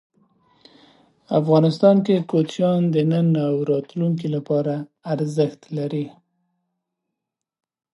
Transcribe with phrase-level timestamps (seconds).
[1.39, 4.73] افغانستان کې کوچیان د نن او راتلونکي لپاره
[5.13, 6.05] ارزښت لري.